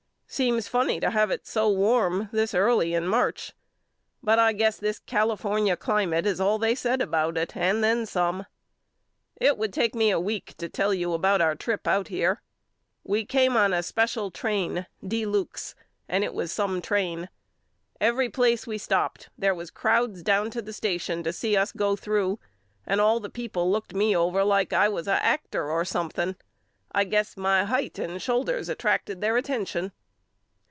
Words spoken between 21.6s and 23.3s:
go through and all the